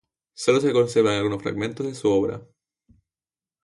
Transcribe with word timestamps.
Sólo 0.33 0.59
se 0.61 0.73
conservan 0.73 1.13
algunos 1.13 1.43
fragmentos 1.43 1.85
de 1.85 1.93
su 1.93 2.09
obra. 2.09 2.41